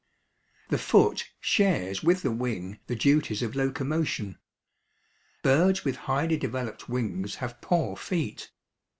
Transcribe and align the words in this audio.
The 0.69 0.79
foot 0.79 1.29
shares 1.39 2.01
with 2.01 2.23
the 2.23 2.31
wing 2.31 2.79
the 2.87 2.95
duties 2.95 3.43
of 3.43 3.55
locomotion. 3.55 4.39
Birds 5.43 5.85
with 5.85 5.95
highly 5.95 6.37
developed 6.37 6.89
wings 6.89 7.35
have 7.35 7.61
poor 7.61 7.95
feet. 7.95 8.49